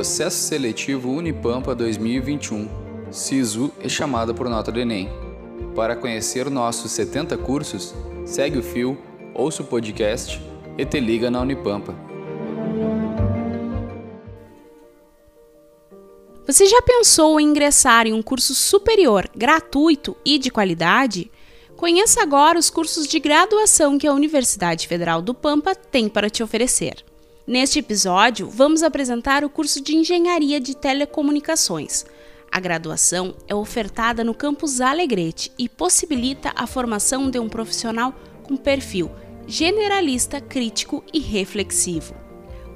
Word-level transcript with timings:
Processo 0.00 0.38
Seletivo 0.38 1.10
Unipampa 1.10 1.74
2021. 1.74 2.66
SISU 3.10 3.70
é 3.80 3.86
chamada 3.86 4.32
por 4.32 4.48
nota 4.48 4.72
do 4.72 4.80
Enem. 4.80 5.10
Para 5.76 5.94
conhecer 5.94 6.48
nossos 6.48 6.90
70 6.92 7.36
cursos, 7.36 7.94
segue 8.24 8.56
o 8.56 8.62
fio, 8.62 8.96
ouça 9.34 9.62
o 9.62 9.66
podcast 9.66 10.40
e 10.78 10.86
te 10.86 10.98
liga 10.98 11.30
na 11.30 11.42
Unipampa. 11.42 11.94
Você 16.46 16.64
já 16.64 16.80
pensou 16.80 17.38
em 17.38 17.48
ingressar 17.48 18.06
em 18.06 18.14
um 18.14 18.22
curso 18.22 18.54
superior, 18.54 19.28
gratuito 19.36 20.16
e 20.24 20.38
de 20.38 20.50
qualidade? 20.50 21.30
Conheça 21.76 22.22
agora 22.22 22.58
os 22.58 22.70
cursos 22.70 23.06
de 23.06 23.20
graduação 23.20 23.98
que 23.98 24.06
a 24.06 24.14
Universidade 24.14 24.88
Federal 24.88 25.20
do 25.20 25.34
Pampa 25.34 25.74
tem 25.74 26.08
para 26.08 26.30
te 26.30 26.42
oferecer. 26.42 27.04
Neste 27.50 27.80
episódio, 27.80 28.48
vamos 28.48 28.80
apresentar 28.80 29.42
o 29.42 29.50
curso 29.50 29.80
de 29.82 29.96
Engenharia 29.96 30.60
de 30.60 30.72
Telecomunicações. 30.72 32.06
A 32.48 32.60
graduação 32.60 33.34
é 33.48 33.52
ofertada 33.52 34.22
no 34.22 34.32
campus 34.32 34.80
Alegrete 34.80 35.50
e 35.58 35.68
possibilita 35.68 36.52
a 36.54 36.64
formação 36.64 37.28
de 37.28 37.40
um 37.40 37.48
profissional 37.48 38.14
com 38.44 38.56
perfil 38.56 39.10
generalista, 39.48 40.40
crítico 40.40 41.02
e 41.12 41.18
reflexivo. 41.18 42.14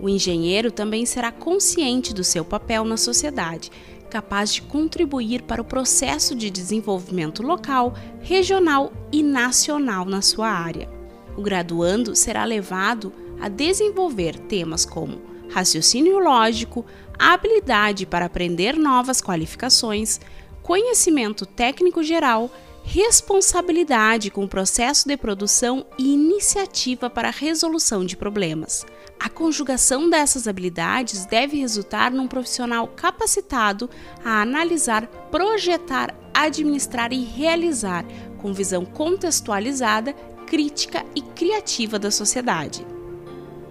O 0.01 0.09
engenheiro 0.09 0.73
também 0.73 1.07
será 1.07 1.31
consciente 1.31 2.13
do 2.13 2.25
seu 2.25 2.45
papel 2.45 2.85
na 2.85 2.97
sociedade, 2.97 3.71
capaz 4.11 4.53
de 4.53 4.63
contribuir 4.63 5.43
para 5.43 5.63
o 5.63 5.65
processo 5.65 6.35
de 6.35 6.51
desenvolvimento 6.51 7.45
local, 7.45 7.95
regional 8.23 8.93
e 9.13 9.23
nacional 9.23 10.05
na 10.05 10.21
sua 10.21 10.49
área. 10.49 10.91
O 11.37 11.43
graduando 11.43 12.17
será 12.17 12.45
levado 12.45 13.13
a 13.41 13.49
desenvolver 13.49 14.39
temas 14.39 14.85
como 14.85 15.21
raciocínio 15.51 16.19
lógico, 16.19 16.85
habilidade 17.19 18.07
para 18.07 18.27
aprender 18.27 18.77
novas 18.77 19.21
qualificações, 19.21 20.21
conhecimento 20.63 21.47
técnico 21.47 22.03
geral, 22.03 22.51
responsabilidade 22.83 24.31
com 24.31 24.45
o 24.45 24.49
processo 24.49 25.09
de 25.09 25.17
produção 25.17 25.87
e 25.99 26.13
iniciativa 26.13 27.09
para 27.09 27.29
a 27.29 27.33
resolução 27.33 28.05
de 28.05 28.17
problemas. 28.17 28.85
A 29.19 29.29
conjugação 29.29 30.11
dessas 30.11 30.47
habilidades 30.47 31.25
deve 31.25 31.59
resultar 31.59 32.11
num 32.11 32.29
profissional 32.29 32.89
capacitado 32.89 33.89
a 34.23 34.43
analisar, 34.43 35.07
projetar, 35.31 36.15
administrar 36.35 37.13
e 37.13 37.25
realizar, 37.25 38.05
com 38.39 38.53
visão 38.53 38.85
contextualizada, 38.85 40.13
crítica 40.47 41.05
e 41.15 41.23
criativa 41.23 41.99
da 41.99 42.11
sociedade. 42.11 42.94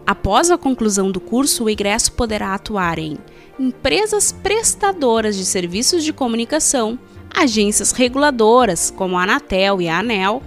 Após 0.05 0.51
a 0.51 0.57
conclusão 0.57 1.09
do 1.09 1.21
curso, 1.21 1.63
o 1.63 1.69
egresso 1.69 2.11
poderá 2.11 2.53
atuar 2.53 2.99
em 2.99 3.17
empresas 3.57 4.33
prestadoras 4.33 5.37
de 5.37 5.45
serviços 5.45 6.03
de 6.03 6.11
comunicação, 6.11 6.99
agências 7.33 7.93
reguladoras, 7.93 8.91
como 8.91 9.17
a 9.17 9.23
Anatel 9.23 9.81
e 9.81 9.87
a 9.87 9.99
ANEL, 9.99 10.43